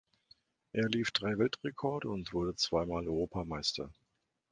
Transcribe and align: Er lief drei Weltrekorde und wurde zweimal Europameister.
Er 0.73 0.89
lief 0.89 1.11
drei 1.11 1.37
Weltrekorde 1.37 2.09
und 2.09 2.33
wurde 2.33 2.55
zweimal 2.55 3.07
Europameister. 3.07 3.91